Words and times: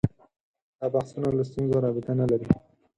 دا 0.79 0.87
بحثونه 0.95 1.27
له 1.37 1.43
ستونزو 1.49 1.83
رابطه 1.85 2.11
نه 2.19 2.25
لري 2.31 2.47